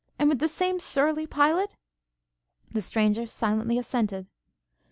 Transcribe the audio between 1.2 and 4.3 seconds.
pilot?' The stranger silently assented.